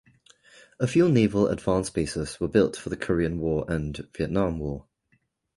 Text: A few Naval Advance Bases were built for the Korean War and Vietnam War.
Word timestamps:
A 0.79 0.87
few 0.87 1.07
Naval 1.09 1.47
Advance 1.47 1.91
Bases 1.91 2.39
were 2.39 2.47
built 2.47 2.75
for 2.75 2.89
the 2.89 2.97
Korean 2.97 3.39
War 3.39 3.65
and 3.67 3.97
Vietnam 4.17 4.57
War. 4.57 4.87